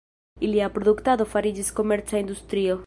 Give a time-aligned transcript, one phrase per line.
[0.47, 2.79] Ilia produktado fariĝis komerca industrio.